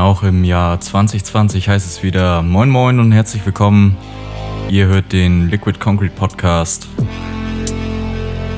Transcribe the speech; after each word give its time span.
auch 0.00 0.22
im 0.22 0.44
Jahr 0.44 0.80
2020 0.80 1.68
heißt 1.68 1.86
es 1.86 2.02
wieder 2.02 2.42
Moin 2.42 2.70
Moin 2.70 2.98
und 3.00 3.12
herzlich 3.12 3.44
willkommen. 3.44 3.96
Ihr 4.68 4.86
hört 4.86 5.12
den 5.12 5.50
Liquid 5.50 5.78
Concrete 5.78 6.14
Podcast. 6.14 6.88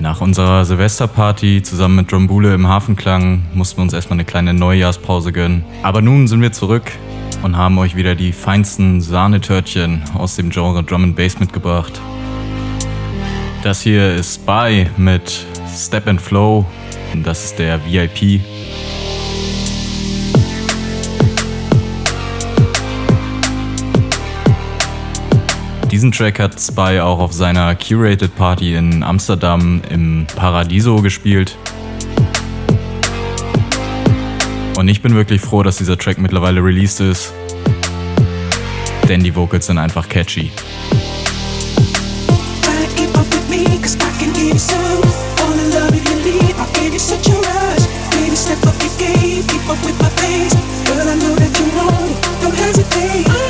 Nach 0.00 0.20
unserer 0.20 0.64
Silvesterparty 0.64 1.62
zusammen 1.62 1.96
mit 1.96 2.12
Drombule 2.12 2.54
im 2.54 2.66
Hafenklang 2.68 3.42
mussten 3.54 3.78
wir 3.78 3.82
uns 3.82 3.92
erstmal 3.92 4.16
eine 4.16 4.24
kleine 4.24 4.54
Neujahrspause 4.54 5.32
gönnen. 5.32 5.64
Aber 5.82 6.00
nun 6.00 6.28
sind 6.28 6.42
wir 6.42 6.52
zurück 6.52 6.92
und 7.42 7.56
haben 7.56 7.76
euch 7.78 7.96
wieder 7.96 8.14
die 8.14 8.32
feinsten 8.32 9.00
Sahnetörtchen 9.00 10.02
aus 10.14 10.36
dem 10.36 10.50
Genre 10.50 10.84
Drum 10.84 11.04
and 11.04 11.16
Bass 11.16 11.40
mitgebracht. 11.40 12.00
Das 13.62 13.82
hier 13.82 14.14
ist 14.14 14.36
Spy 14.36 14.86
mit 14.96 15.44
Step 15.74 16.06
and 16.06 16.20
Flow 16.20 16.64
und 17.12 17.26
das 17.26 17.44
ist 17.44 17.58
der 17.58 17.80
VIP. 17.84 18.40
Diesen 25.92 26.10
Track 26.10 26.38
hat 26.38 26.58
Spy 26.58 27.00
auch 27.00 27.18
auf 27.18 27.34
seiner 27.34 27.74
Curated 27.74 28.34
Party 28.34 28.74
in 28.74 29.02
Amsterdam 29.02 29.82
im 29.90 30.26
Paradiso 30.34 31.02
gespielt. 31.02 31.58
Und 34.78 34.88
ich 34.88 35.02
bin 35.02 35.14
wirklich 35.14 35.42
froh, 35.42 35.62
dass 35.62 35.76
dieser 35.76 35.98
Track 35.98 36.16
mittlerweile 36.16 36.64
released 36.64 37.00
ist. 37.00 37.34
Denn 39.06 39.22
die 39.22 39.36
Vocals 39.36 39.66
sind 39.66 39.76
einfach 39.76 40.08
catchy. 40.08 40.50
Step 48.34 48.66
up 48.66 48.74
your 48.82 48.90
game, 48.98 49.46
keep 49.46 49.68
up 49.68 49.78
with 49.84 49.96
my 50.00 50.08
pace. 50.16 50.54
Girl, 50.86 51.06
I 51.06 51.14
know 51.16 51.36
that 51.36 51.60
you 51.60 51.66
want 51.76 52.10
it. 52.10 52.42
Don't 52.42 52.54
hesitate. 52.56 53.41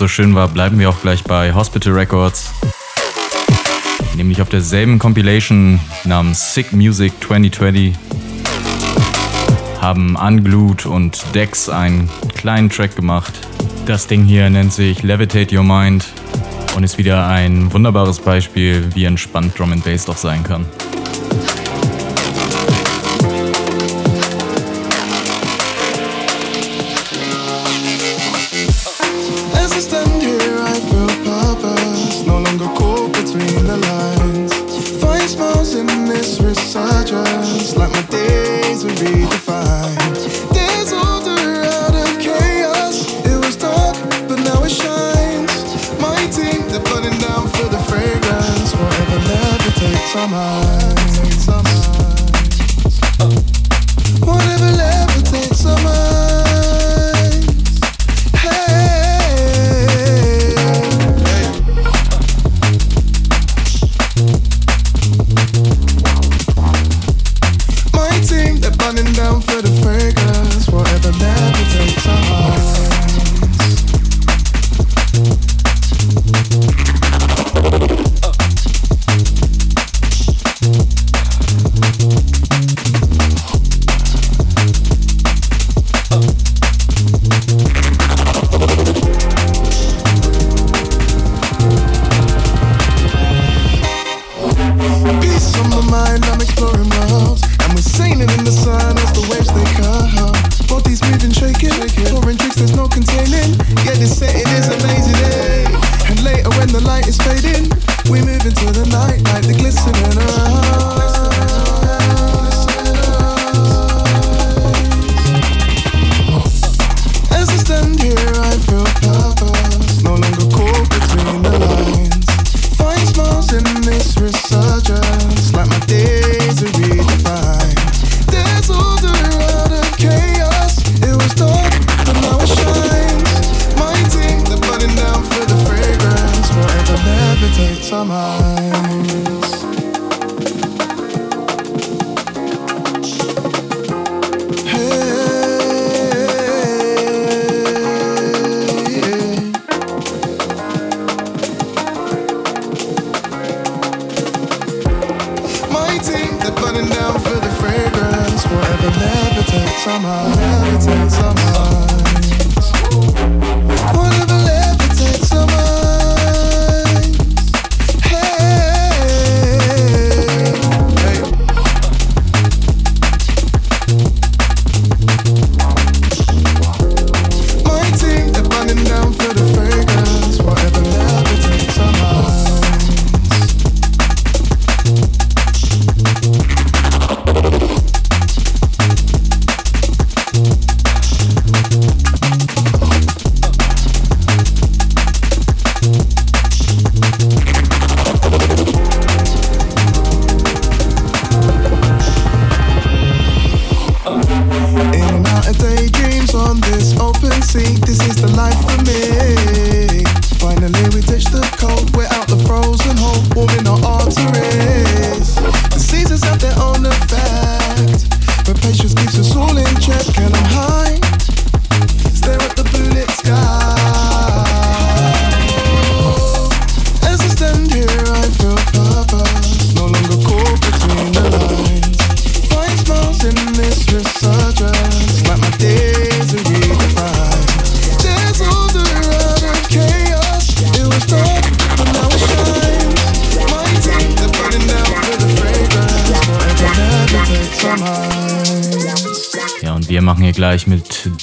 So 0.00 0.08
schön 0.08 0.34
war, 0.34 0.48
bleiben 0.48 0.78
wir 0.78 0.88
auch 0.88 1.02
gleich 1.02 1.24
bei 1.24 1.52
Hospital 1.52 1.92
Records. 1.92 2.54
Nämlich 4.16 4.40
auf 4.40 4.48
derselben 4.48 4.98
Compilation 4.98 5.78
namens 6.04 6.54
Sick 6.54 6.72
Music 6.72 7.12
2020 7.20 7.92
haben 9.78 10.16
Unglued 10.16 10.86
und 10.86 11.22
Dex 11.34 11.68
einen 11.68 12.08
kleinen 12.34 12.70
Track 12.70 12.96
gemacht. 12.96 13.46
Das 13.84 14.06
Ding 14.06 14.24
hier 14.24 14.48
nennt 14.48 14.72
sich 14.72 15.02
Levitate 15.02 15.54
Your 15.54 15.64
Mind 15.64 16.06
und 16.74 16.82
ist 16.82 16.96
wieder 16.96 17.26
ein 17.28 17.70
wunderbares 17.70 18.20
Beispiel, 18.20 18.88
wie 18.94 19.04
entspannt 19.04 19.58
Drum 19.58 19.70
and 19.72 19.84
Bass 19.84 20.06
doch 20.06 20.16
sein 20.16 20.42
kann. 20.42 20.64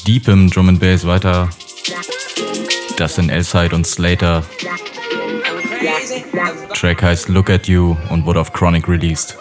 Deepem 0.07 0.49
Drum 0.49 0.69
and 0.69 0.79
Bass 0.79 1.05
weiter. 1.05 1.49
Das 2.95 3.15
sind 3.15 3.29
Elside 3.29 3.75
und 3.75 3.85
Slater. 3.85 4.43
Track 6.73 7.03
heißt 7.03 7.27
Look 7.27 7.49
at 7.49 7.67
You 7.67 7.97
und 8.09 8.25
wurde 8.25 8.39
auf 8.39 8.53
Chronic 8.53 8.87
released. 8.87 9.37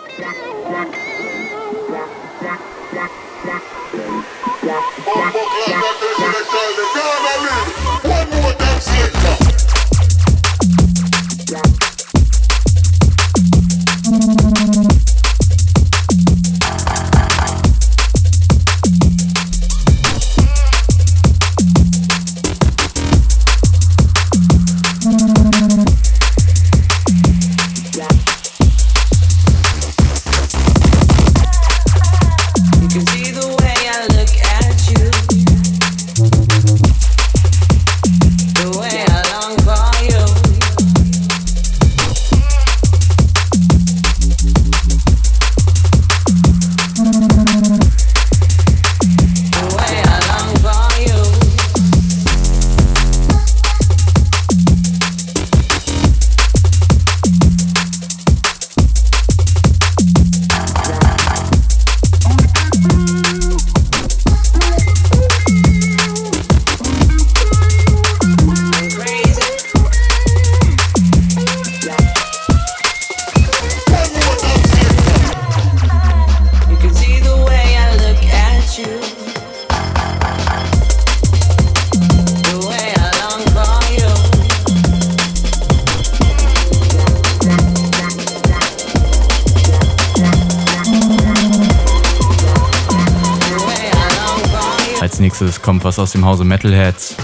Kommt 95.66 95.82
was 95.82 95.98
aus 95.98 96.12
dem 96.12 96.24
Hause 96.24 96.44
Metalheads. 96.44 97.16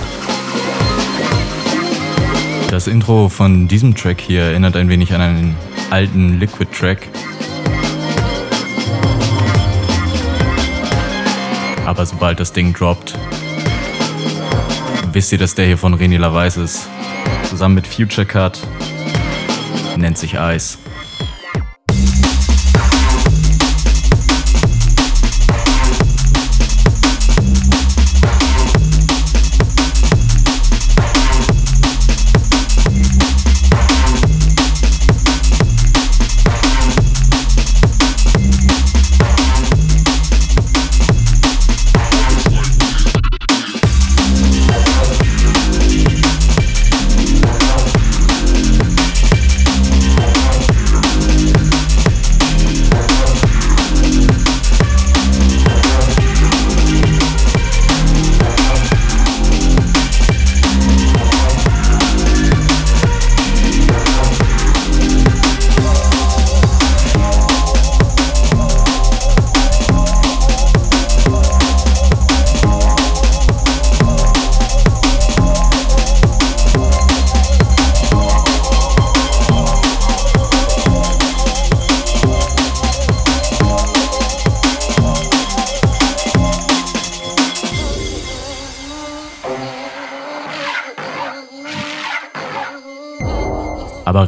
Das 2.71 2.89
Intro 2.89 3.29
von 3.29 3.69
diesem 3.69 3.95
Track 3.95 4.21
hier 4.21 4.43
erinnert 4.43 4.75
ein 4.75 4.89
wenig 4.89 5.15
an 5.15 5.21
einen 5.21 5.57
alten 5.91 6.41
Liquid-Track. 6.41 7.07
Aber 11.87 12.05
sobald 12.05 12.41
das 12.41 12.53
Ding 12.53 12.73
droppt, 12.73 13.17
wisst 15.13 15.31
ihr, 15.31 15.39
dass 15.39 15.55
der 15.55 15.67
hier 15.67 15.79
von 15.79 15.95
René 15.95 16.19
Lavais 16.19 16.57
ist. 16.57 16.89
Zusammen 17.45 17.77
mit 17.77 17.87
Future 17.87 18.27
Cut. 18.27 18.59
Nennt 19.97 20.19
sich 20.19 20.35
Ice. 20.35 20.82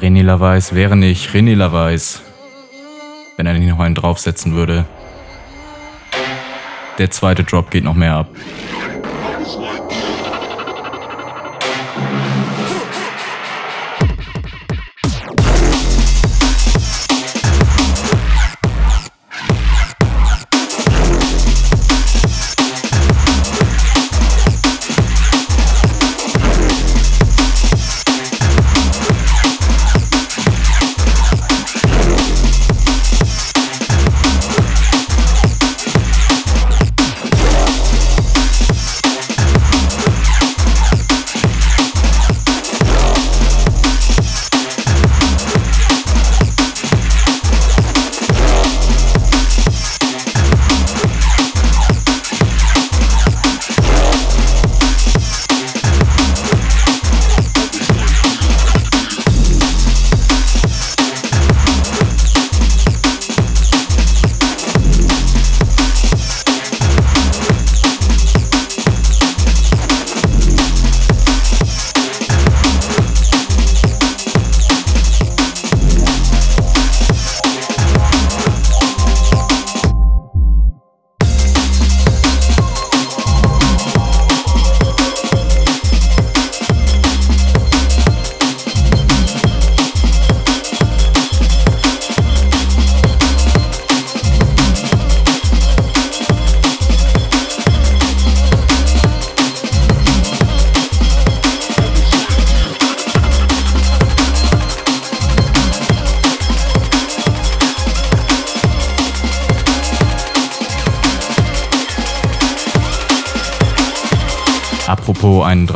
René 0.05 0.21
Lavais 0.21 0.75
wäre 0.75 0.97
nicht 0.97 1.31
René 1.31 1.55
Lavais, 1.55 2.21
wenn 3.39 3.47
er 3.47 3.55
nicht 3.55 3.71
noch 3.71 3.81
einen 3.81 3.95
draufsetzen 3.95 4.55
würde. 4.55 4.85
Der 6.99 7.11
zweite 7.11 7.43
Drop 7.43 7.71
geht 7.71 7.85
noch 7.85 7.95
mehr 7.95 8.17
ab. 8.17 8.29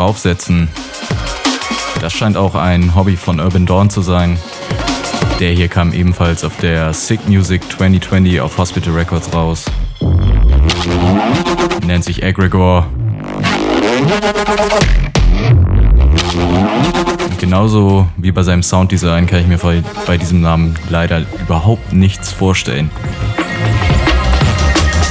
Draufsetzen. 0.09 0.69
Das 2.01 2.15
scheint 2.15 2.39
auch 2.39 2.55
ein 2.55 2.95
Hobby 2.95 3.15
von 3.15 3.41
Urban 3.41 3.67
Dawn 3.67 3.91
zu 3.91 4.01
sein. 4.01 4.39
Der 5.39 5.53
hier 5.53 5.69
kam 5.69 5.93
ebenfalls 5.93 6.45
auf 6.45 6.57
der 6.57 6.95
Sick 6.95 7.29
Music 7.29 7.61
2020 7.77 8.41
auf 8.41 8.57
Hospital 8.57 8.95
Records 8.95 9.35
raus. 9.35 9.67
Nennt 11.87 12.05
sich 12.05 12.23
Egregor. 12.23 12.87
Genauso 17.39 18.09
wie 18.17 18.33
bei 18.33 18.43
seinem 18.43 18.63
Sounddesign 18.63 19.27
kann 19.27 19.41
ich 19.41 19.47
mir 19.47 19.59
bei 20.07 20.17
diesem 20.17 20.41
Namen 20.41 20.75
leider 20.89 21.23
überhaupt 21.39 21.93
nichts 21.93 22.33
vorstellen. 22.33 22.91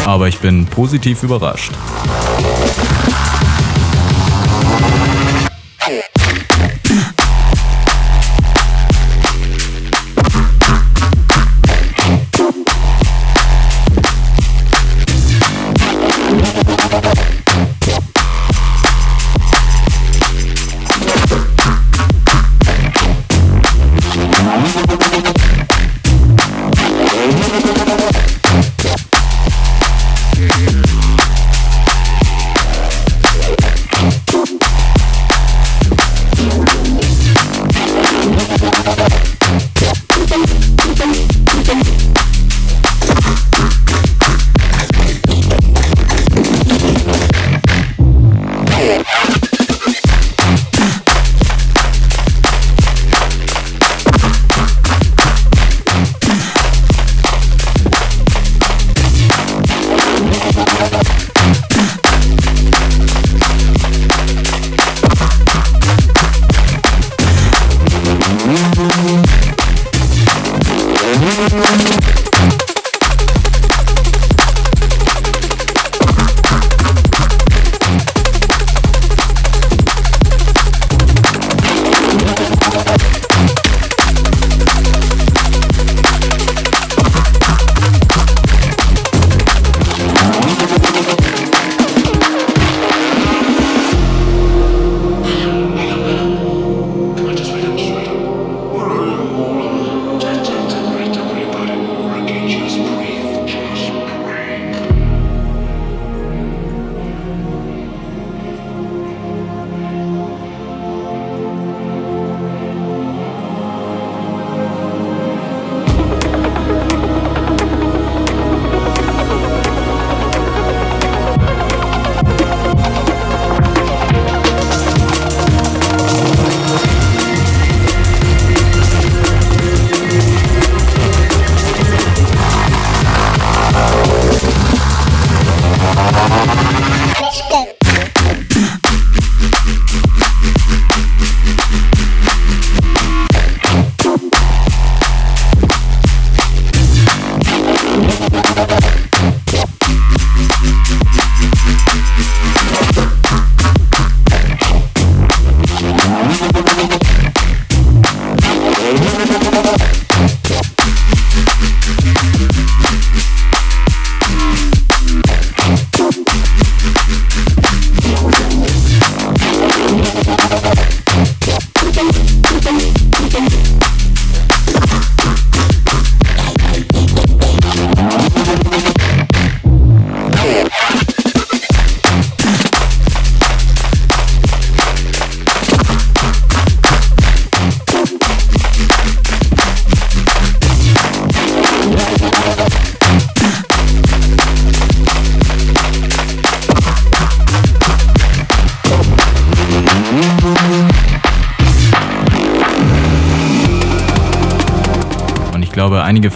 Aber 0.07 0.27
ich 0.27 0.39
bin 0.39 0.65
positiv 0.65 1.21
überrascht. 1.21 1.71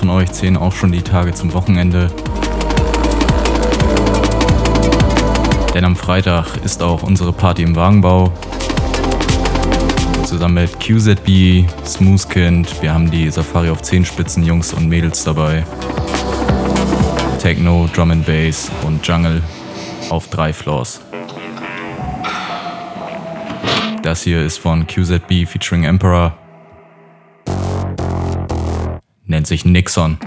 Von 0.01 0.09
euch 0.09 0.31
zählen 0.31 0.57
auch 0.57 0.73
schon 0.73 0.91
die 0.91 1.03
Tage 1.03 1.31
zum 1.31 1.53
Wochenende. 1.53 2.09
Denn 5.75 5.85
am 5.85 5.95
Freitag 5.95 6.57
ist 6.65 6.81
auch 6.81 7.03
unsere 7.03 7.31
Party 7.31 7.61
im 7.61 7.75
Wagenbau. 7.75 8.33
Zusammen 10.25 10.55
mit 10.55 10.79
QZB, 10.79 11.69
Smoothkind, 11.85 12.81
wir 12.81 12.91
haben 12.91 13.11
die 13.11 13.29
Safari 13.29 13.69
auf 13.69 13.83
10 13.83 14.03
Spitzen 14.03 14.43
Jungs 14.43 14.73
und 14.73 14.89
Mädels 14.89 15.23
dabei. 15.23 15.63
Techno, 17.39 17.87
Drum 17.93 18.09
and 18.09 18.25
Bass 18.25 18.71
und 18.87 19.05
Jungle 19.05 19.43
auf 20.09 20.29
drei 20.29 20.51
Floors. 20.51 20.99
Das 24.01 24.23
hier 24.23 24.43
ist 24.43 24.57
von 24.57 24.87
QZB 24.87 25.45
featuring 25.47 25.83
Emperor. 25.83 26.40
Nennt 29.51 29.59
sich 29.59 29.65
Nixon. 29.65 30.17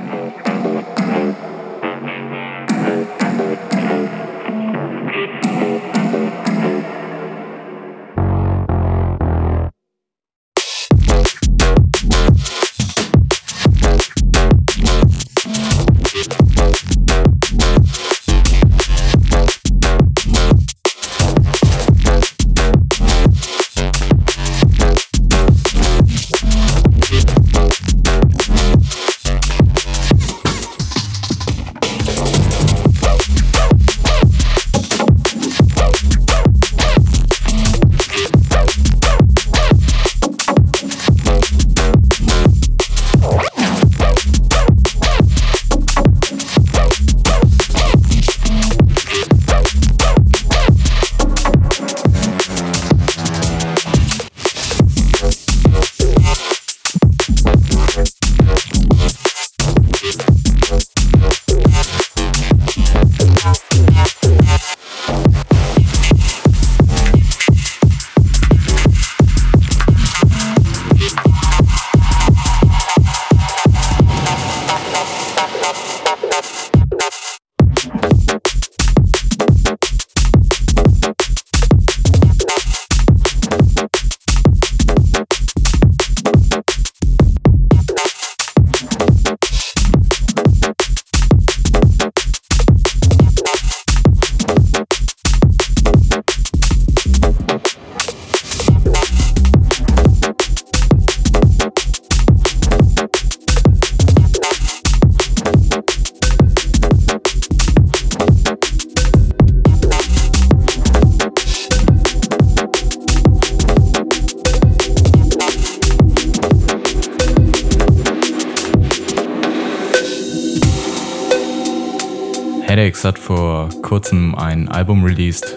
Album 124.74 125.04
released. 125.04 125.56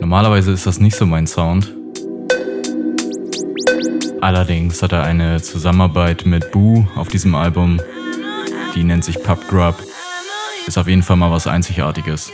Normalerweise 0.00 0.52
ist 0.52 0.66
das 0.66 0.78
nicht 0.78 0.94
so 0.96 1.04
mein 1.04 1.26
Sound. 1.26 1.74
Allerdings 4.20 4.80
hat 4.82 4.92
er 4.92 5.02
eine 5.02 5.42
Zusammenarbeit 5.42 6.24
mit 6.26 6.52
Boo 6.52 6.86
auf 6.94 7.08
diesem 7.08 7.34
Album. 7.34 7.80
Die 8.76 8.84
nennt 8.84 9.04
sich 9.04 9.20
Pub 9.20 9.48
Grub. 9.48 9.74
Ist 10.68 10.78
auf 10.78 10.86
jeden 10.86 11.02
Fall 11.02 11.16
mal 11.16 11.32
was 11.32 11.48
Einzigartiges. 11.48 12.30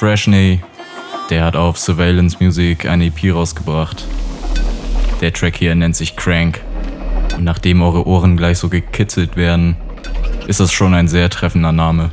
Freshney. 0.00 0.60
Der 1.28 1.44
hat 1.44 1.56
auf 1.56 1.76
Surveillance 1.76 2.38
Music 2.40 2.86
eine 2.86 3.08
EP 3.08 3.34
rausgebracht. 3.34 4.06
Der 5.20 5.30
Track 5.30 5.56
hier 5.56 5.74
nennt 5.74 5.94
sich 5.94 6.16
Crank. 6.16 6.62
Und 7.36 7.44
nachdem 7.44 7.82
eure 7.82 8.06
Ohren 8.06 8.38
gleich 8.38 8.56
so 8.56 8.70
gekitzelt 8.70 9.36
werden, 9.36 9.76
ist 10.46 10.58
das 10.58 10.72
schon 10.72 10.94
ein 10.94 11.06
sehr 11.06 11.28
treffender 11.28 11.72
Name. 11.72 12.12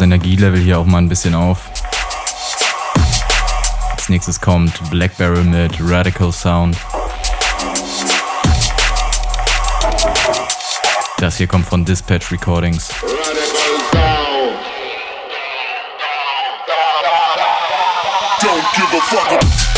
Das 0.00 0.06
Energielevel 0.06 0.58
hier 0.58 0.78
auch 0.78 0.86
mal 0.86 0.96
ein 0.96 1.10
bisschen 1.10 1.34
auf. 1.34 1.70
Als 3.92 4.08
nächstes 4.08 4.40
kommt 4.40 4.88
Black 4.88 5.14
Barrel 5.18 5.44
mit 5.44 5.76
Radical 5.78 6.32
Sound. 6.32 6.74
Das 11.18 11.36
hier 11.36 11.46
kommt 11.46 11.66
von 11.66 11.84
Dispatch 11.84 12.32
Recordings. 12.32 12.88
Don't 18.40 18.72
give 18.74 18.96
a 18.96 19.00
fuck. 19.02 19.69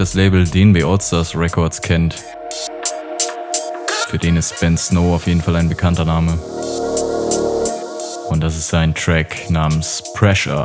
Das 0.00 0.14
Label 0.14 0.44
DNB 0.44 0.82
Allstars 0.82 1.36
Records 1.36 1.78
kennt, 1.78 2.14
für 4.08 4.16
den 4.16 4.38
ist 4.38 4.58
Ben 4.58 4.78
Snow 4.78 5.14
auf 5.14 5.26
jeden 5.26 5.42
Fall 5.42 5.56
ein 5.56 5.68
bekannter 5.68 6.06
Name. 6.06 6.38
Und 8.30 8.40
das 8.40 8.56
ist 8.56 8.68
sein 8.68 8.94
Track 8.94 9.50
namens 9.50 10.02
Pressure. 10.14 10.64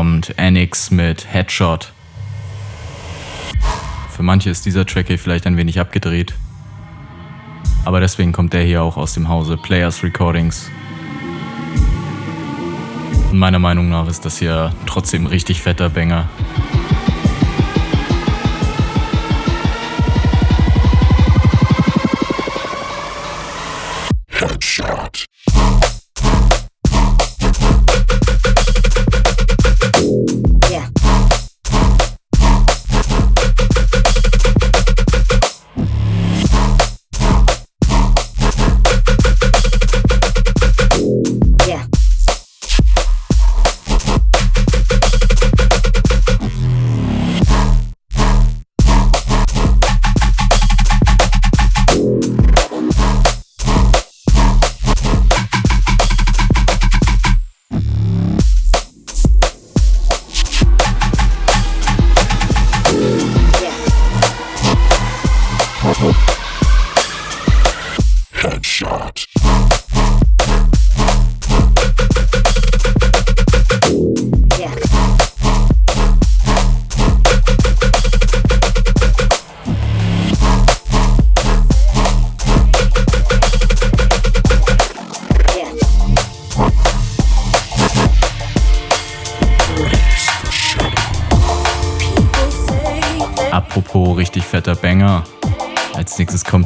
Kommt 0.00 0.38
Anix 0.38 0.90
mit 0.90 1.30
Headshot. 1.30 1.92
Für 4.08 4.22
manche 4.22 4.48
ist 4.48 4.64
dieser 4.64 4.86
Track 4.86 5.08
hier 5.08 5.18
vielleicht 5.18 5.46
ein 5.46 5.58
wenig 5.58 5.78
abgedreht. 5.78 6.32
Aber 7.84 8.00
deswegen 8.00 8.32
kommt 8.32 8.54
der 8.54 8.62
hier 8.62 8.82
auch 8.82 8.96
aus 8.96 9.12
dem 9.12 9.28
Hause 9.28 9.58
Players 9.58 10.02
Recordings. 10.02 10.70
Und 13.30 13.38
meiner 13.38 13.58
Meinung 13.58 13.90
nach 13.90 14.08
ist 14.08 14.24
das 14.24 14.38
hier 14.38 14.72
trotzdem 14.86 15.26
richtig 15.26 15.60
fetter 15.60 15.90
Banger. 15.90 16.30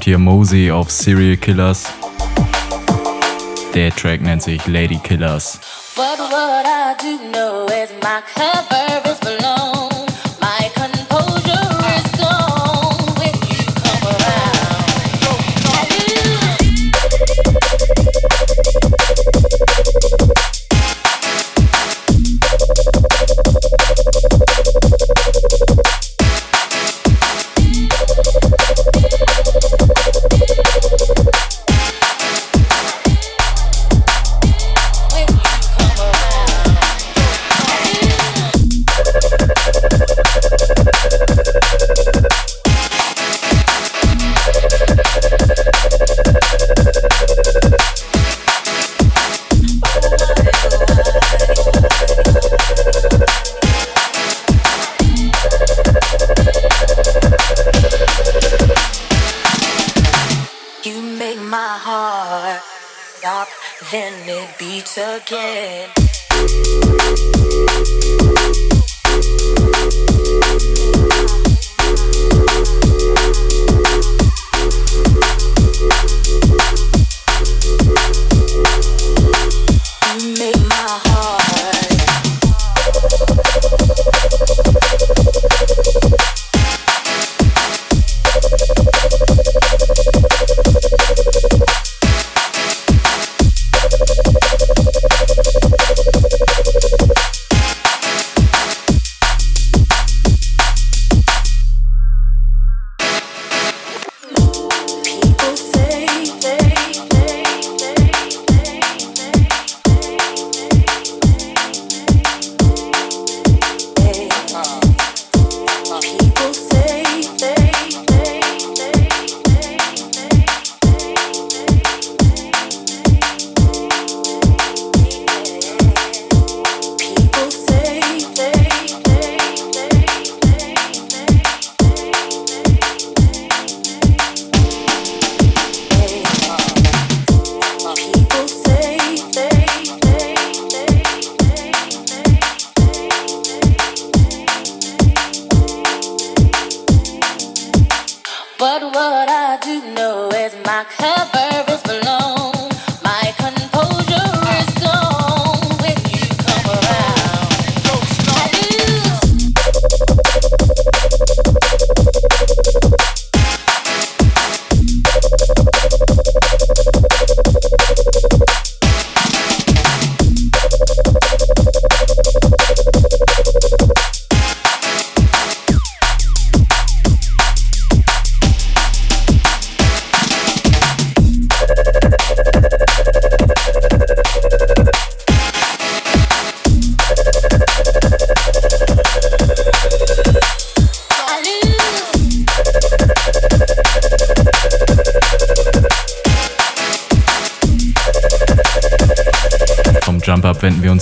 Hier 0.04 0.18
Mosey 0.18 0.70
auf 0.70 0.90
Serial 0.90 1.36
Killers. 1.38 1.84
Der 3.74 3.94
Track 3.94 4.20
nennt 4.20 4.42
sich 4.42 4.66
Lady 4.66 4.98
Killers. 4.98 5.58
But 5.96 6.18
what 6.18 6.66
I 6.66 6.94
do 7.00 7.16
know 7.32 7.66
is 7.68 7.90
my 8.02 8.20
cover 8.34 9.10
is. 9.10 9.33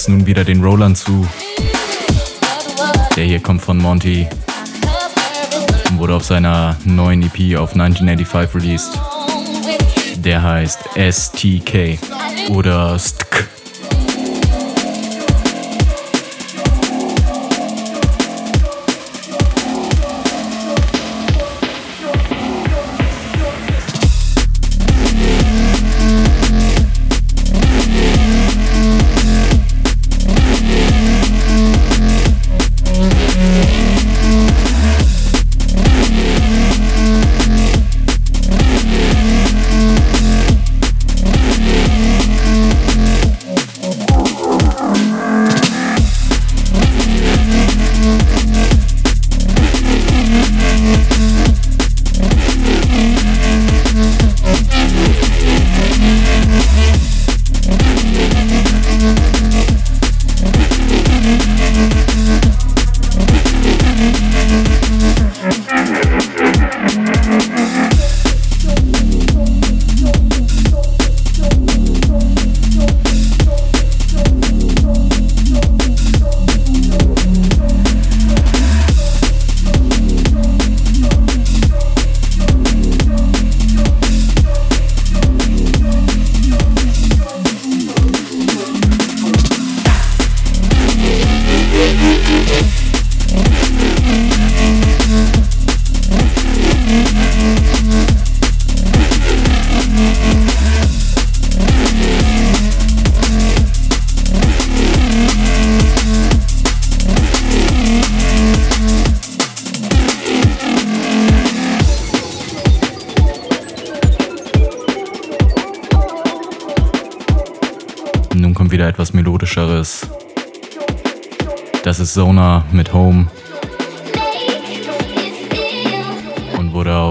Uns 0.03 0.09
nun 0.09 0.27
wieder 0.27 0.43
den 0.43 0.65
Rollern 0.65 0.97
zu. 0.97 1.29
Der 3.15 3.25
hier 3.25 3.41
kommt 3.41 3.63
von 3.63 3.79
Monty 3.79 4.27
und 5.91 5.99
wurde 5.99 6.15
auf 6.15 6.25
seiner 6.25 6.77
neuen 6.85 7.23
EP 7.23 7.57
auf 7.57 7.73
1985 7.73 8.55
released. 8.57 9.01
Der 10.17 10.43
heißt 10.43 10.81
STK 10.97 12.01
oder 12.49 12.99
STK. 12.99 13.32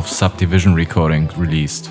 Und 0.02 0.08
wurde 0.08 0.08
auf 0.08 0.10
Subdivision 0.10 0.74
Recording 0.74 1.30
released. 1.38 1.90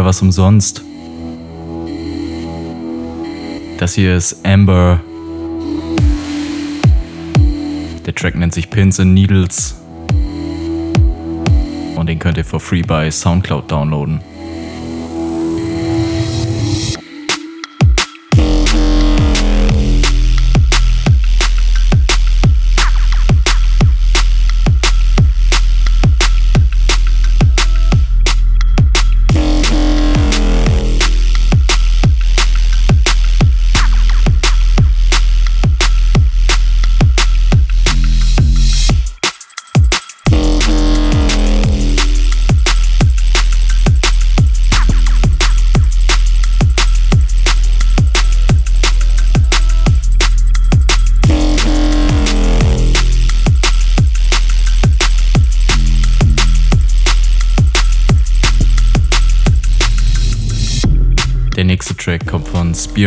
Wieder 0.00 0.08
was 0.08 0.22
umsonst. 0.22 0.82
Das 3.78 3.94
hier 3.94 4.16
ist 4.16 4.46
Amber. 4.46 5.00
Der 8.06 8.14
Track 8.14 8.34
nennt 8.34 8.54
sich 8.54 8.70
Pins 8.70 8.98
and 8.98 9.12
Needles. 9.12 9.78
Und 11.96 12.08
den 12.08 12.18
könnt 12.18 12.38
ihr 12.38 12.46
for 12.46 12.60
free 12.60 12.80
bei 12.80 13.10
Soundcloud 13.10 13.70
downloaden. 13.70 14.20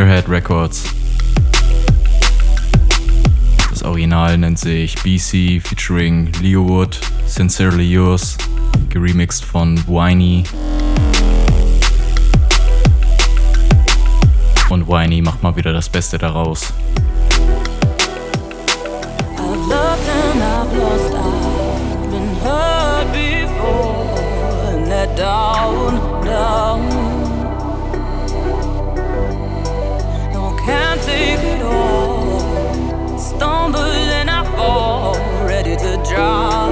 Spearhead 0.03 0.27
Records. 0.27 0.83
Das 3.69 3.83
Original 3.83 4.37
nennt 4.37 4.59
sich 4.59 4.95
BC 4.95 5.61
featuring 5.65 6.29
Leo 6.41 6.67
Wood, 6.67 6.99
Sincerely 7.25 7.89
Yours, 7.89 8.37
geremixed 8.89 9.45
von 9.45 9.77
Whiny. 9.87 10.43
Und 14.67 14.89
Whiny 14.89 15.21
macht 15.21 15.41
mal 15.41 15.55
wieder 15.55 15.71
das 15.71 15.87
Beste 15.87 16.17
daraus. 16.17 16.73
down, 25.15 26.25
down. 26.25 27.12
Take 31.05 31.43
it 31.43 31.61
all. 31.61 33.17
Stumble 33.17 33.79
and 34.19 34.29
I 34.29 34.43
fall, 34.55 35.15
ready 35.45 35.75
to 35.75 36.03
drown. 36.09 36.62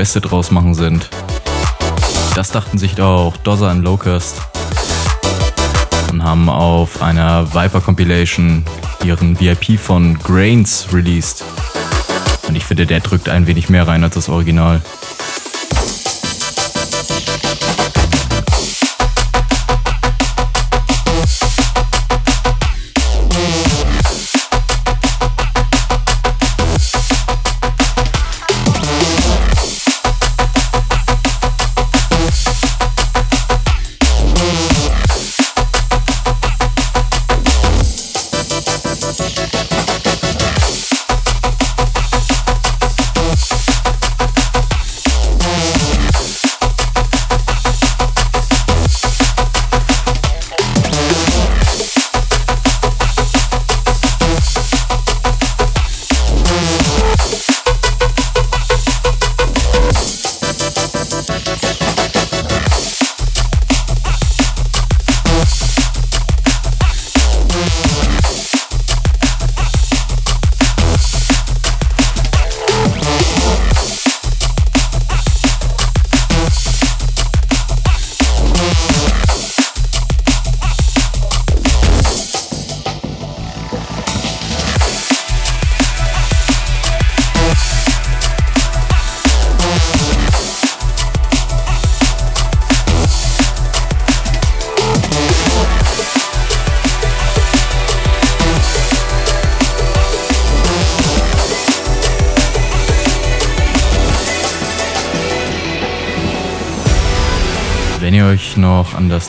Beste 0.00 0.22
draus 0.22 0.50
machen 0.50 0.72
sind. 0.72 1.10
Das 2.34 2.50
dachten 2.50 2.78
sich 2.78 2.98
auch 3.02 3.36
Dozza 3.36 3.70
und 3.70 3.82
Locust 3.82 4.40
und 6.10 6.24
haben 6.24 6.48
auf 6.48 7.02
einer 7.02 7.52
Viper 7.52 7.82
Compilation 7.82 8.64
ihren 9.04 9.38
VIP 9.38 9.78
von 9.78 10.18
Grains 10.18 10.86
released. 10.90 11.44
Und 12.48 12.54
ich 12.54 12.64
finde, 12.64 12.86
der 12.86 13.00
drückt 13.00 13.28
ein 13.28 13.46
wenig 13.46 13.68
mehr 13.68 13.86
rein 13.86 14.02
als 14.02 14.14
das 14.14 14.30
Original. 14.30 14.80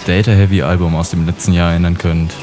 Data 0.05 0.31
Heavy 0.31 0.63
Album 0.63 0.95
aus 0.95 1.11
dem 1.11 1.25
letzten 1.25 1.53
Jahr 1.53 1.71
erinnern 1.71 1.97
könnt, 1.97 2.33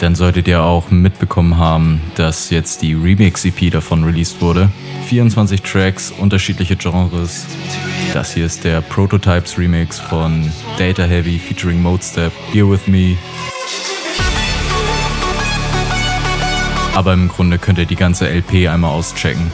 dann 0.00 0.14
solltet 0.14 0.48
ihr 0.48 0.62
auch 0.62 0.90
mitbekommen 0.90 1.58
haben, 1.58 2.00
dass 2.16 2.50
jetzt 2.50 2.82
die 2.82 2.94
Remix-EP 2.94 3.70
davon 3.70 4.04
released 4.04 4.40
wurde. 4.40 4.68
24 5.06 5.62
Tracks, 5.62 6.12
unterschiedliche 6.16 6.76
Genres. 6.76 7.46
Das 8.12 8.34
hier 8.34 8.46
ist 8.46 8.64
der 8.64 8.80
Prototypes 8.80 9.58
Remix 9.58 9.98
von 9.98 10.50
Data 10.78 11.04
Heavy 11.04 11.38
featuring 11.38 11.80
Mode 11.80 12.02
Step, 12.02 12.32
Here 12.52 12.68
With 12.70 12.86
Me. 12.86 13.16
Aber 16.94 17.12
im 17.14 17.28
Grunde 17.28 17.58
könnt 17.58 17.78
ihr 17.78 17.86
die 17.86 17.96
ganze 17.96 18.28
LP 18.28 18.68
einmal 18.68 18.90
auschecken. 18.90 19.50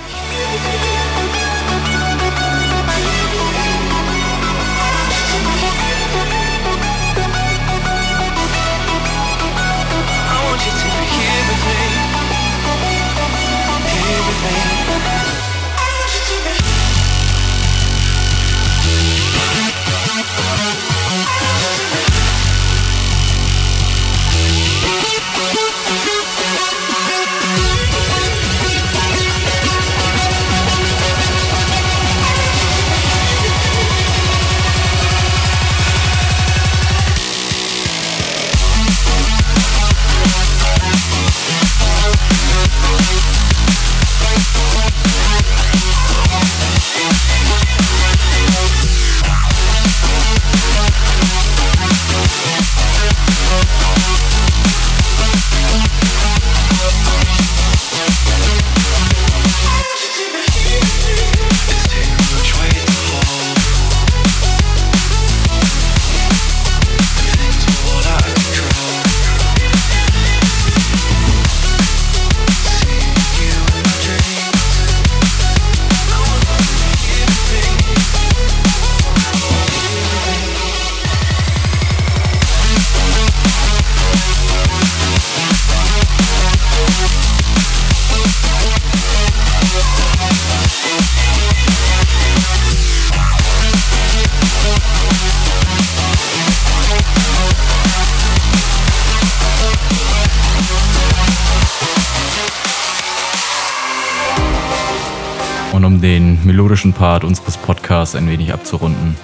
Part 106.93 107.25
unseres 107.25 107.57
Podcasts 107.57 108.15
ein 108.15 108.31
wenig 108.31 108.53
abzurunden, 108.53 109.17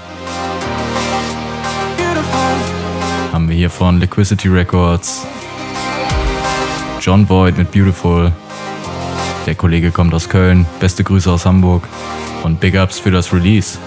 haben 3.32 3.48
wir 3.48 3.56
hier 3.56 3.70
von 3.70 4.00
Liquidity 4.00 4.48
Records 4.48 5.24
John 7.00 7.26
Boyd 7.26 7.58
mit 7.58 7.70
Beautiful. 7.70 8.32
Der 9.46 9.54
Kollege 9.54 9.90
kommt 9.90 10.14
aus 10.14 10.28
Köln. 10.28 10.64
Beste 10.80 11.04
Grüße 11.04 11.30
aus 11.30 11.44
Hamburg. 11.44 11.86
Und 12.42 12.60
Big 12.60 12.74
Ups 12.76 12.98
für 12.98 13.10
das 13.10 13.32
Release. 13.32 13.78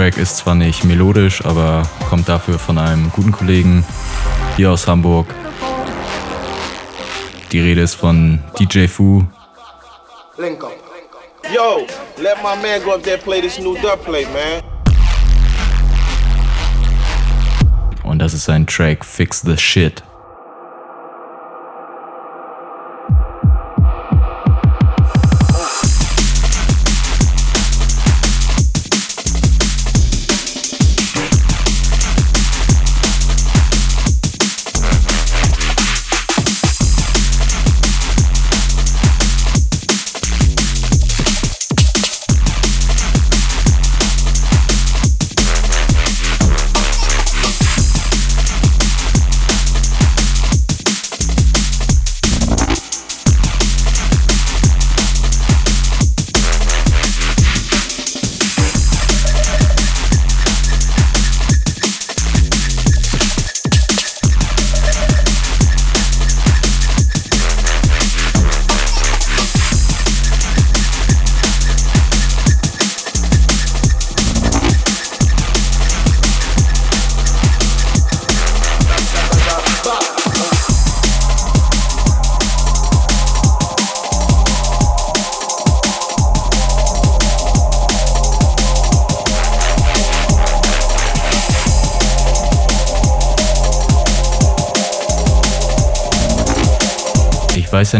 Track 0.00 0.16
ist 0.16 0.38
zwar 0.38 0.54
nicht 0.54 0.82
melodisch, 0.84 1.44
aber 1.44 1.82
kommt 2.08 2.26
dafür 2.26 2.58
von 2.58 2.78
einem 2.78 3.12
guten 3.12 3.32
Kollegen 3.32 3.84
hier 4.56 4.70
aus 4.70 4.88
Hamburg. 4.88 5.26
Die 7.52 7.60
Rede 7.60 7.82
ist 7.82 7.96
von 7.96 8.42
DJ 8.58 8.86
Fu. 8.86 9.22
Link 10.38 10.64
up. 10.64 10.72
Yo, 11.54 11.86
let 12.16 12.38
my 12.42 12.56
man 12.62 12.82
go 12.82 12.94
up 12.94 13.02
there 13.02 13.18
play 13.18 13.42
this 13.42 13.58
new 13.58 13.74
dub 13.74 14.02
plate, 14.02 14.28
man. 14.32 14.62
Und 18.02 18.20
das 18.20 18.32
ist 18.32 18.46
sein 18.46 18.66
Track 18.66 19.04
Fix 19.04 19.42
the 19.42 19.58
Shit. 19.58 20.02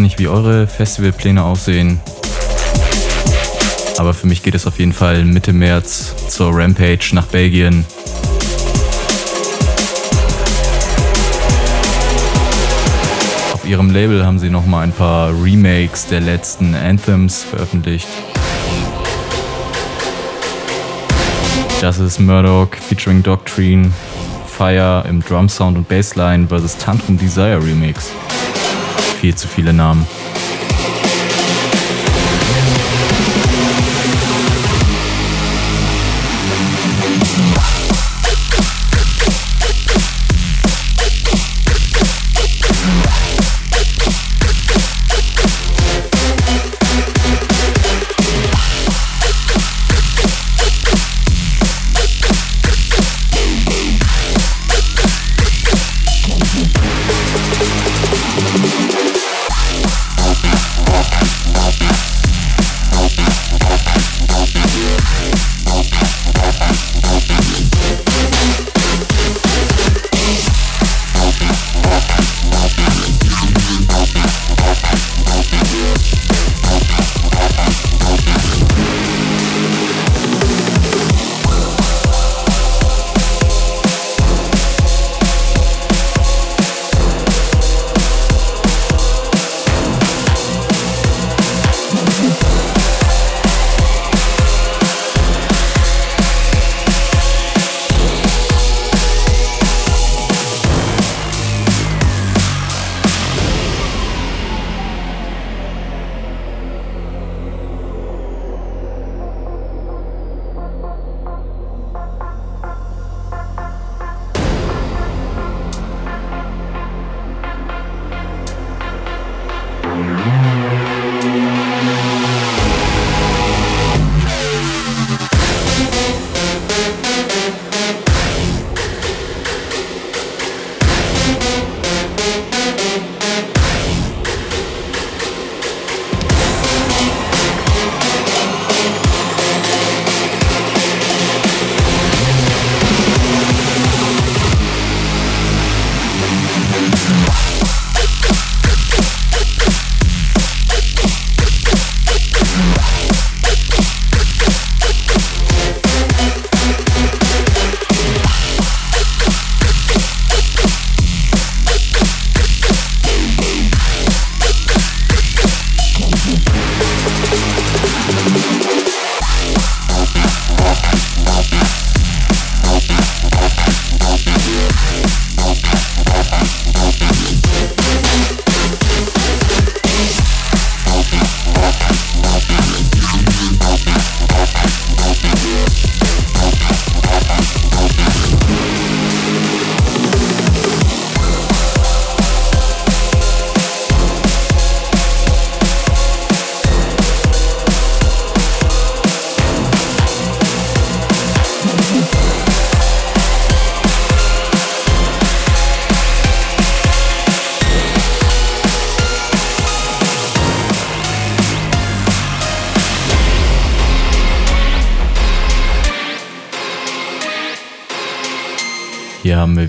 Ja 0.00 0.02
nicht, 0.02 0.18
wie 0.18 0.28
eure 0.28 0.66
Festivalpläne 0.66 1.42
aussehen. 1.44 2.00
Aber 3.98 4.14
für 4.14 4.26
mich 4.26 4.42
geht 4.42 4.54
es 4.54 4.66
auf 4.66 4.78
jeden 4.78 4.92
Fall 4.92 5.24
Mitte 5.24 5.52
März 5.52 6.14
zur 6.28 6.54
Rampage 6.54 7.10
nach 7.12 7.26
Belgien. 7.26 7.84
Auf 13.52 13.66
ihrem 13.66 13.90
Label 13.90 14.24
haben 14.24 14.38
sie 14.38 14.48
nochmal 14.48 14.84
ein 14.84 14.92
paar 14.92 15.30
Remakes 15.42 16.06
der 16.06 16.20
letzten 16.20 16.74
Anthems 16.74 17.42
veröffentlicht. 17.42 18.08
Das 21.80 21.98
ist 21.98 22.18
Murdoch 22.18 22.74
featuring 22.74 23.22
Doctrine, 23.22 23.90
Fire 24.46 25.04
im 25.08 25.22
Drum 25.22 25.48
Sound 25.48 25.76
und 25.76 25.88
Bassline 25.88 26.48
vs. 26.48 26.78
Tantrum 26.78 27.18
Desire 27.18 27.62
Remix. 27.62 28.10
Viel 29.20 29.34
zu 29.34 29.48
viele 29.48 29.74
Namen. 29.74 30.06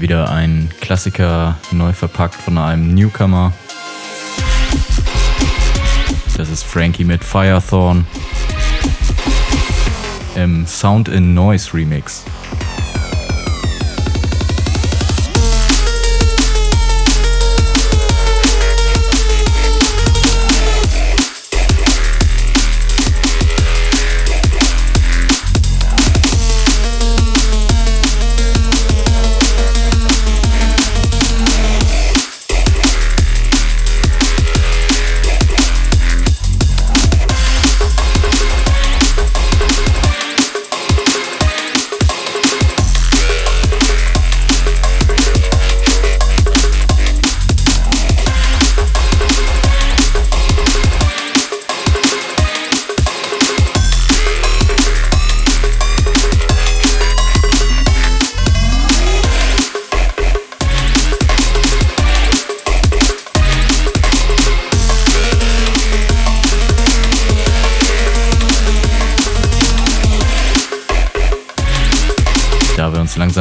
Wieder 0.02 0.32
einen 0.32 0.72
Klassiker 0.82 1.60
neu 1.72 1.94
verpackt 1.94 2.34
von 2.34 2.58
einem 2.58 2.96
Newcomer. 2.96 3.54
Das 6.36 6.50
ist 6.50 6.64
Frankie 6.64 7.04
mit 7.04 7.24
Firethorn 7.24 8.08
im 10.34 10.66
Sound 10.66 11.08
in 11.08 11.36
Noise 11.36 11.76
Remix. 11.76 12.26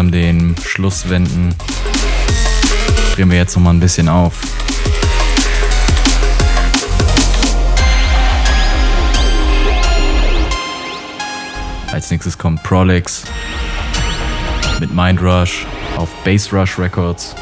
Langsam 0.00 0.12
den 0.12 0.56
Schluss 0.64 1.10
wenden, 1.10 1.54
drehen 3.14 3.30
wir 3.30 3.36
jetzt 3.36 3.54
noch 3.54 3.62
mal 3.62 3.70
ein 3.70 3.80
bisschen 3.80 4.08
auf. 4.08 4.40
Als 11.92 12.10
nächstes 12.10 12.38
kommt 12.38 12.62
Prolix 12.62 13.24
mit 14.80 14.94
Mind 14.94 15.20
Rush 15.20 15.66
auf 15.98 16.08
Bass 16.24 16.50
Rush 16.50 16.78
Records. 16.78 17.34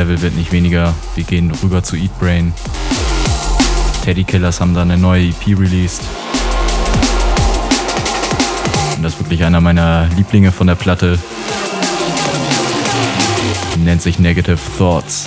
Energielevel 0.00 0.22
wird 0.22 0.36
nicht 0.36 0.52
weniger. 0.52 0.94
Wir 1.14 1.24
gehen 1.24 1.52
rüber 1.62 1.82
zu 1.82 1.94
Eat 1.96 2.18
Brain. 2.18 2.54
Teddy 4.02 4.24
Killers 4.24 4.60
haben 4.60 4.72
da 4.72 4.80
eine 4.80 4.96
neue 4.96 5.28
EP 5.28 5.48
released. 5.48 6.02
Und 8.96 9.02
das 9.02 9.12
ist 9.12 9.20
wirklich 9.20 9.44
einer 9.44 9.60
meiner 9.60 10.08
Lieblinge 10.16 10.52
von 10.52 10.68
der 10.68 10.74
Platte. 10.74 11.18
Nennt 13.84 14.00
sich 14.00 14.18
Negative 14.18 14.58
Thoughts. 14.78 15.26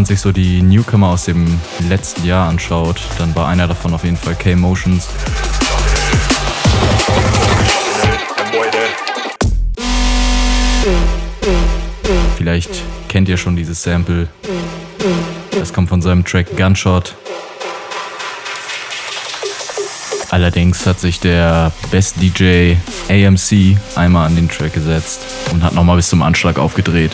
Man 0.00 0.06
sich 0.06 0.20
so 0.20 0.32
die 0.32 0.62
Newcomer 0.62 1.08
aus 1.08 1.26
dem 1.26 1.60
letzten 1.90 2.24
Jahr 2.24 2.48
anschaut, 2.48 3.02
dann 3.18 3.34
war 3.34 3.48
einer 3.48 3.68
davon 3.68 3.92
auf 3.92 4.02
jeden 4.02 4.16
Fall 4.16 4.34
K-Motions. 4.34 5.06
Vielleicht 12.38 12.70
kennt 13.08 13.28
ihr 13.28 13.36
schon 13.36 13.56
dieses 13.56 13.82
Sample. 13.82 14.28
Das 15.50 15.70
kommt 15.70 15.90
von 15.90 16.00
seinem 16.00 16.24
Track 16.24 16.56
Gunshot. 16.56 17.14
Allerdings 20.30 20.86
hat 20.86 20.98
sich 20.98 21.20
der 21.20 21.72
Best 21.90 22.14
DJ 22.22 22.76
AMC 23.10 23.76
einmal 23.96 24.28
an 24.28 24.34
den 24.34 24.48
Track 24.48 24.72
gesetzt 24.72 25.20
und 25.52 25.62
hat 25.62 25.74
nochmal 25.74 25.96
bis 25.96 26.08
zum 26.08 26.22
Anschlag 26.22 26.58
aufgedreht. 26.58 27.12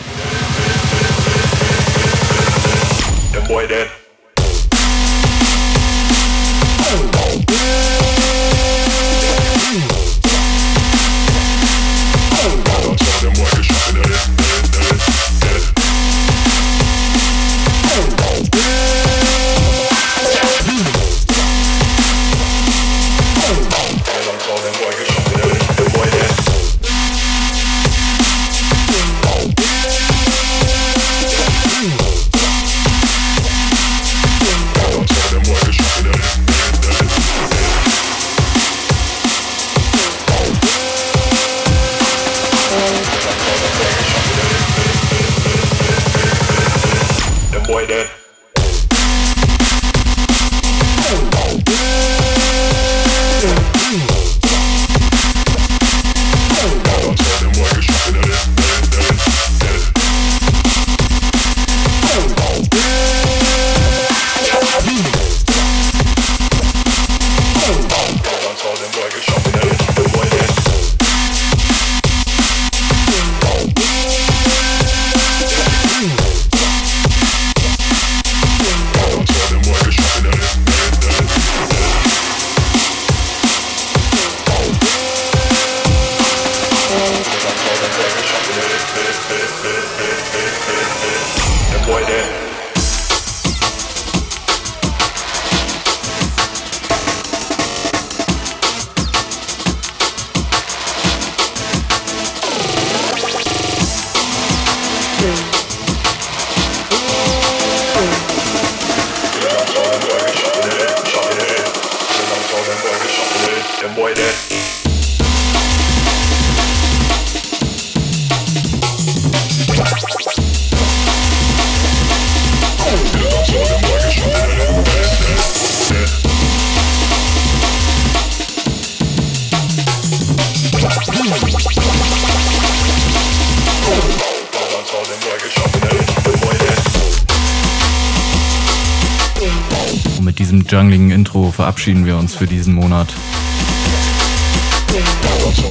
Verabschieden 141.67 142.05
wir 142.05 142.15
uns 142.15 142.33
für 142.33 142.47
diesen 142.47 142.73
Monat. 142.73 143.13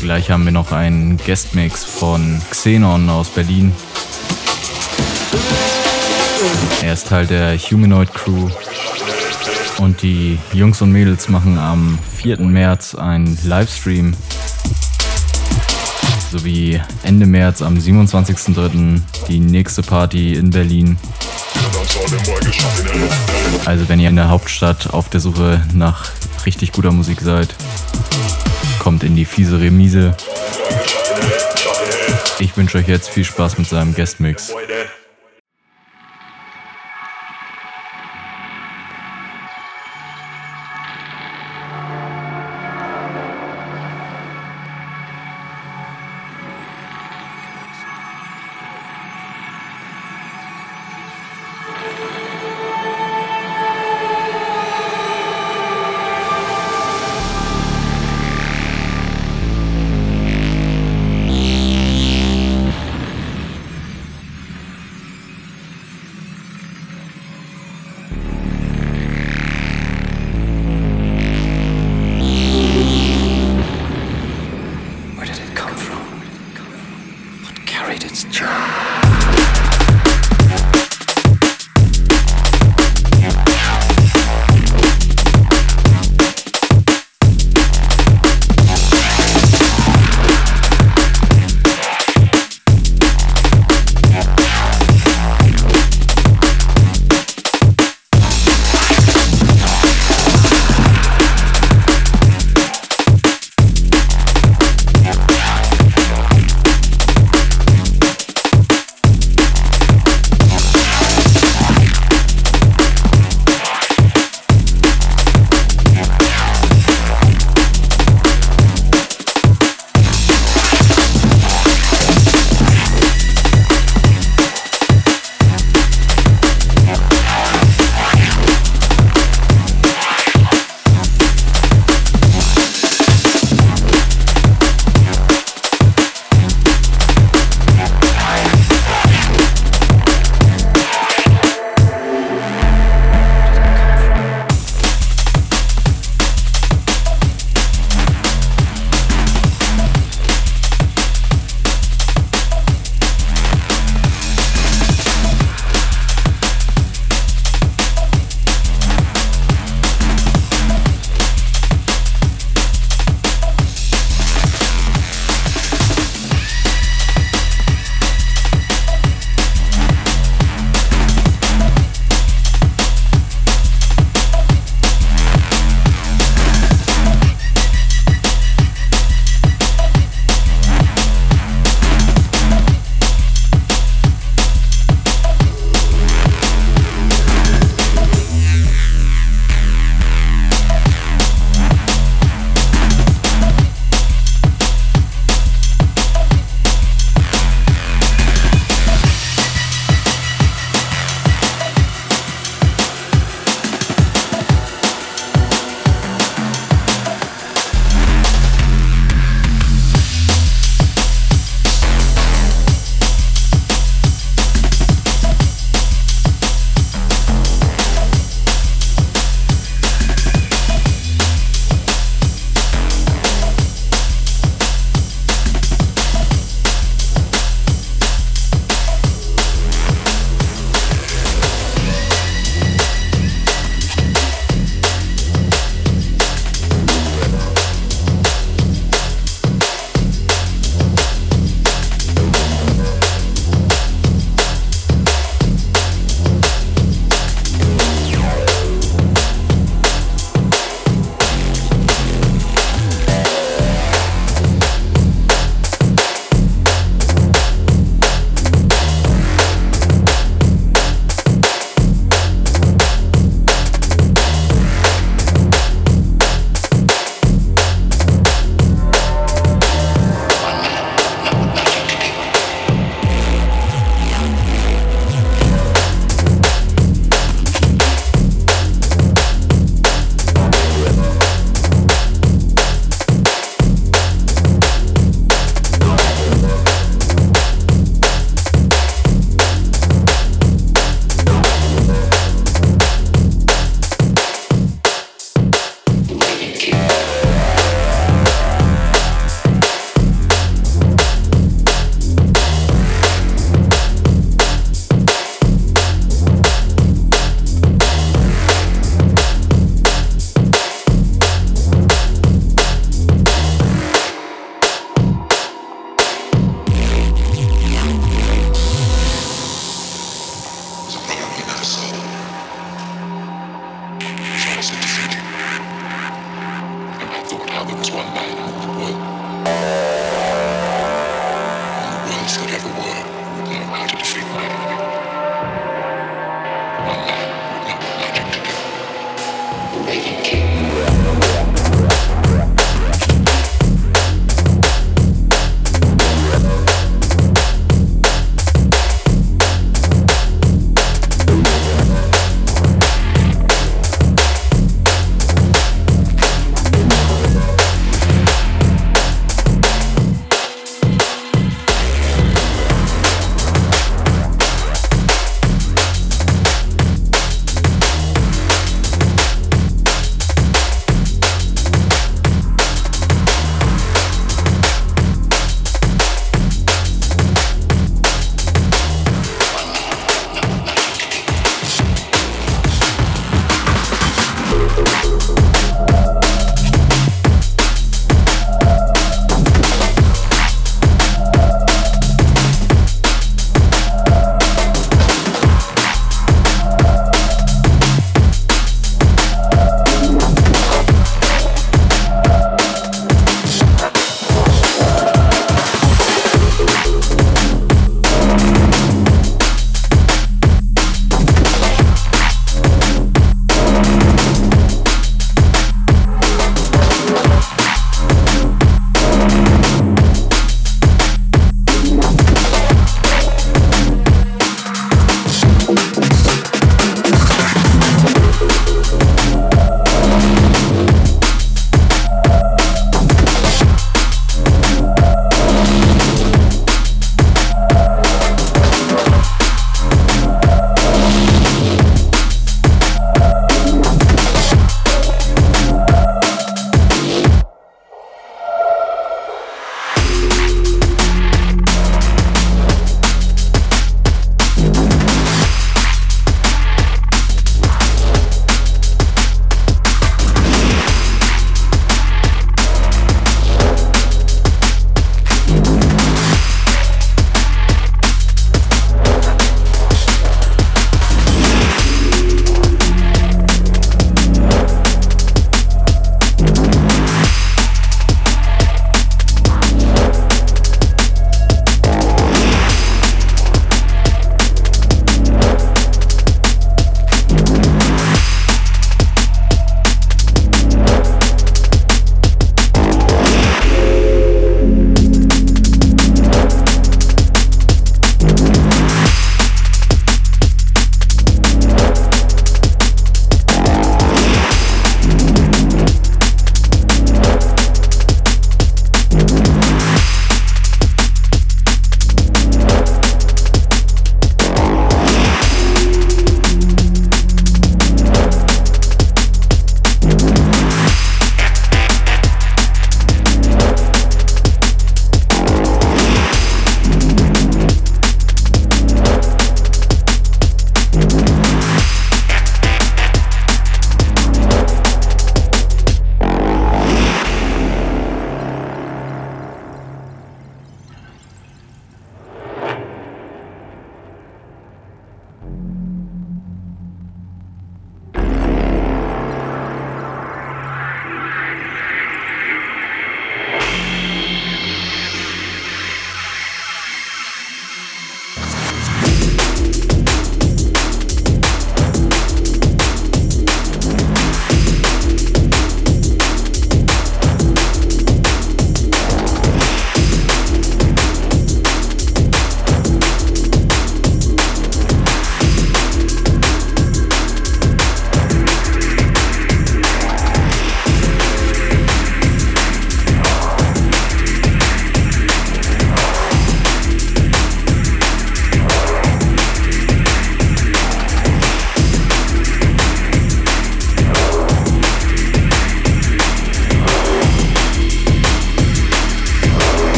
Gleich 0.00 0.30
haben 0.30 0.44
wir 0.44 0.52
noch 0.52 0.70
einen 0.70 1.16
Guestmix 1.16 1.84
von 1.84 2.40
Xenon 2.48 3.10
aus 3.10 3.28
Berlin. 3.28 3.72
Er 6.80 6.92
ist 6.92 7.08
Teil 7.08 7.26
der 7.26 7.58
Humanoid 7.58 8.14
Crew. 8.14 8.48
Und 9.78 10.00
die 10.02 10.38
Jungs 10.52 10.80
und 10.80 10.92
Mädels 10.92 11.28
machen 11.28 11.58
am 11.58 11.98
4. 12.18 12.38
März 12.38 12.94
einen 12.94 13.36
Livestream. 13.42 14.14
Sowie 16.30 16.80
Ende 17.02 17.26
März 17.26 17.62
am 17.62 17.74
27.03. 17.74 19.00
die 19.26 19.40
nächste 19.40 19.82
Party 19.82 20.34
in 20.34 20.50
Berlin. 20.50 20.98
Also 23.66 23.88
wenn 23.88 24.00
ihr 24.00 24.08
in 24.08 24.16
der 24.16 24.28
Hauptstadt 24.28 24.90
auf 24.92 25.08
der 25.08 25.20
Suche 25.20 25.62
nach 25.74 26.10
richtig 26.46 26.72
guter 26.72 26.92
Musik 26.92 27.20
seid. 27.20 27.54
Kommt 28.78 29.04
in 29.04 29.14
die 29.16 29.24
fiese 29.24 29.60
Remise. 29.60 30.16
Ich 32.38 32.56
wünsche 32.56 32.78
euch 32.78 32.88
jetzt 32.88 33.10
viel 33.10 33.24
Spaß 33.24 33.58
mit 33.58 33.68
seinem 33.68 33.94
Guestmix. 33.94 34.48
Boy, 34.48 34.62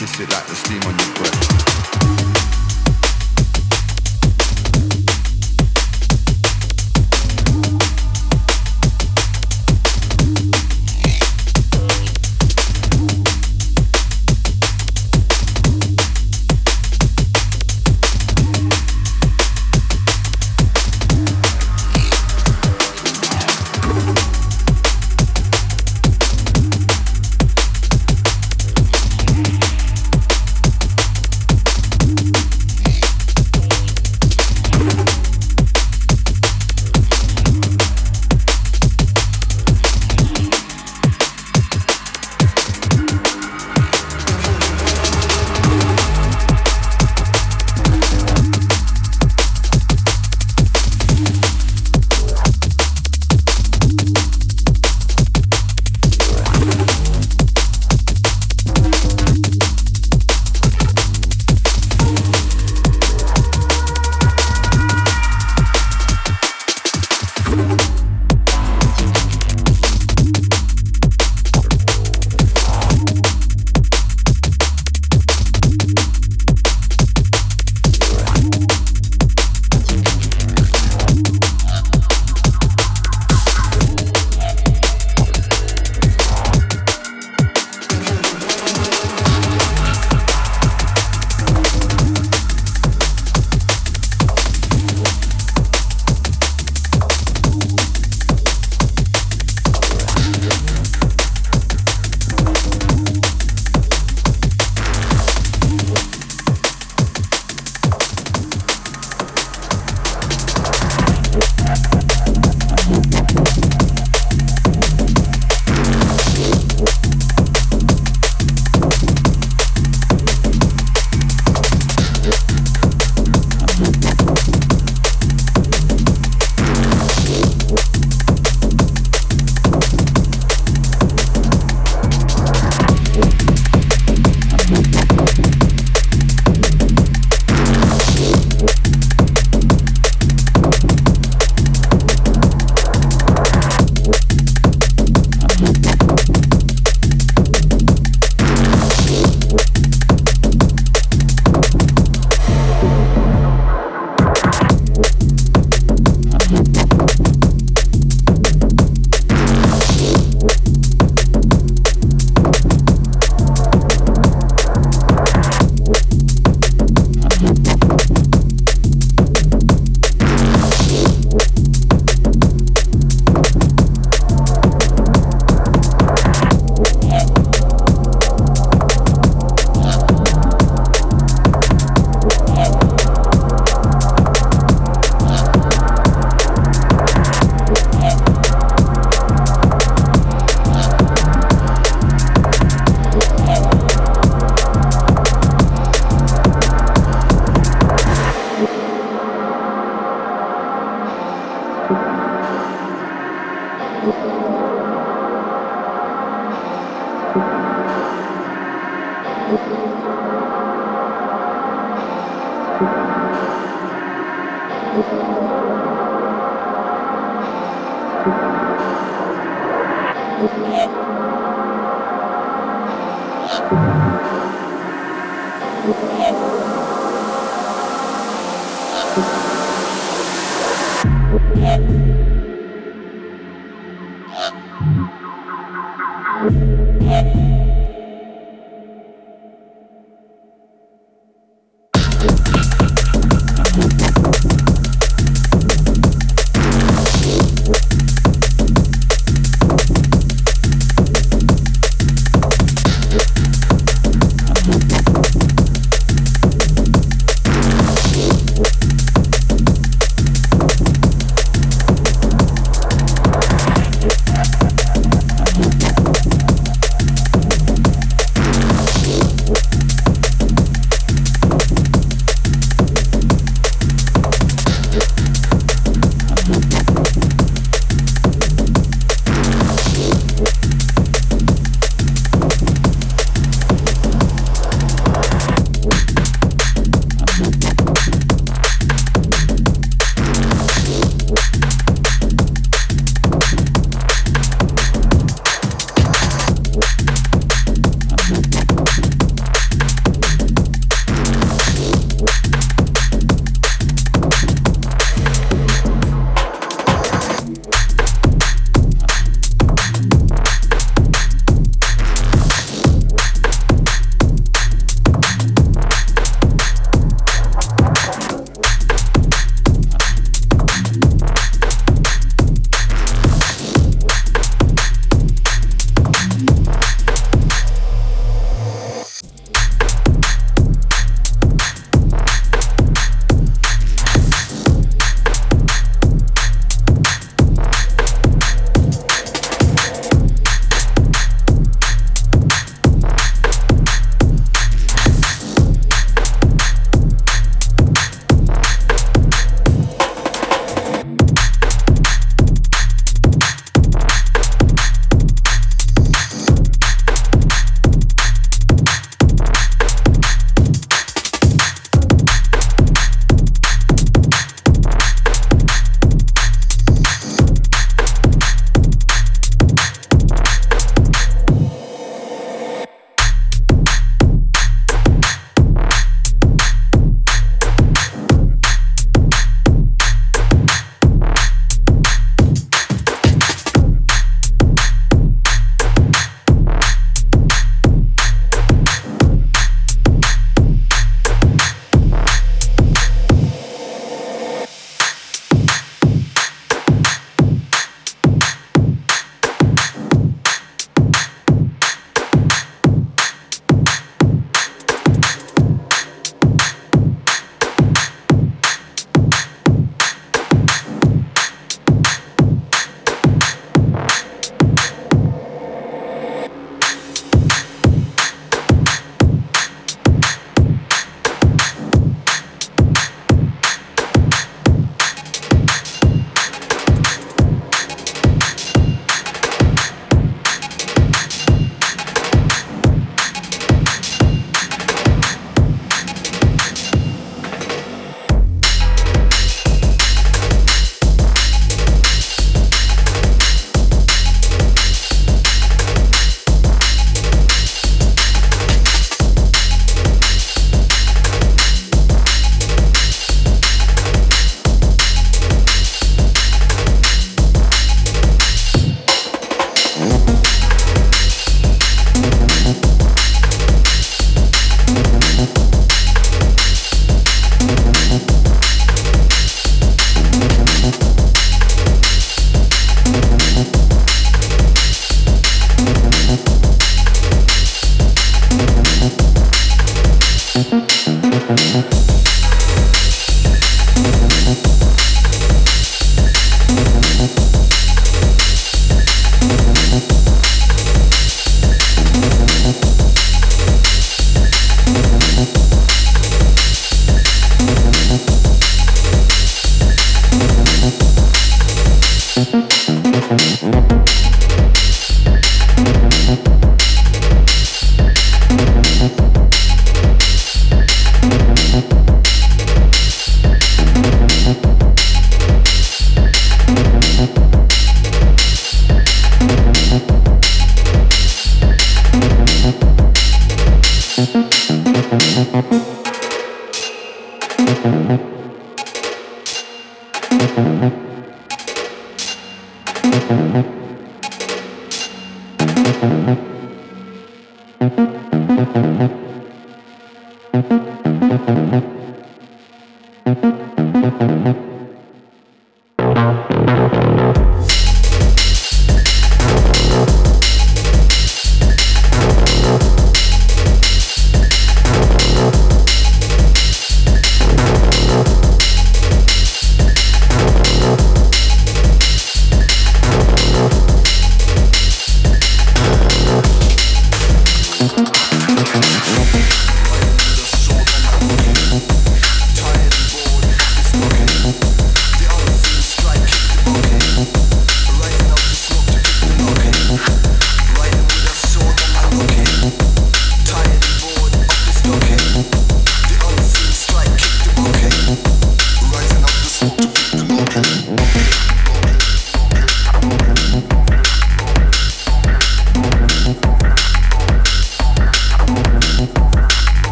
kiss 0.00 0.18
it 0.18 0.30
like 0.30 0.46
the 0.46 0.54
steam 0.54 0.80
on 0.84 0.98
your 0.98 1.14
breath. 1.14 2.29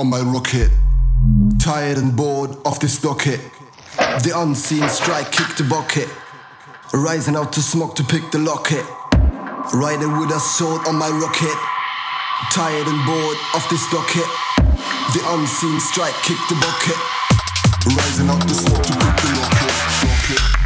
On 0.00 0.08
my 0.08 0.20
rocket. 0.20 0.70
Tired 1.58 1.98
and 1.98 2.16
bored 2.16 2.56
of 2.64 2.80
this 2.80 3.02
docket. 3.02 3.38
The 4.24 4.32
unseen 4.34 4.88
strike 4.88 5.30
kicked 5.30 5.58
the 5.58 5.64
bucket. 5.64 6.08
Rising 6.94 7.36
out 7.36 7.52
to 7.52 7.60
smoke 7.60 7.96
to 7.96 8.04
pick 8.04 8.30
the 8.30 8.38
locket. 8.38 8.86
Riding 9.74 10.18
with 10.18 10.30
a 10.30 10.40
sword 10.40 10.88
on 10.88 10.96
my 10.96 11.10
rocket. 11.10 11.58
Tired 12.50 12.86
and 12.88 13.00
bored 13.04 13.36
of 13.54 13.62
this 13.68 13.84
docket. 13.92 14.30
The 15.12 15.20
unseen 15.36 15.78
strike 15.80 16.16
kicked 16.24 16.48
the 16.48 16.56
bucket. 16.64 16.96
Rising 17.94 18.30
out 18.30 18.40
to 18.40 18.54
smoke 18.54 18.82
to 18.82 18.92
pick 18.92 19.16
the 19.20 19.28
locket. 19.36 19.68
locket. 20.08 20.59